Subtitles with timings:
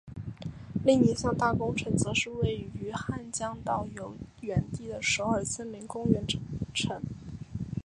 [0.83, 6.39] 另一项大工程则是位于汉江纛岛游园地的首尔森林公园工
[6.73, 7.03] 程。